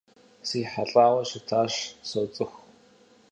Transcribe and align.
СрихьэлӀауэ 0.47 1.21
щытащ, 1.29 1.73
соцӀыху. 2.09 2.61